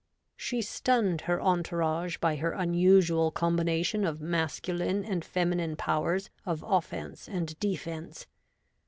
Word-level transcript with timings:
She 0.35 0.63
stunned 0.63 1.21
her 1.29 1.39
entourage 1.39 2.17
by 2.17 2.37
her 2.37 2.53
unusual 2.53 3.29
combination 3.29 4.03
of 4.03 4.19
masculine 4.19 5.05
and 5.05 5.23
feminine 5.23 5.75
powers 5.75 6.31
of 6.43 6.63
offence 6.63 7.27
and 7.29 7.55
defence. 7.59 8.25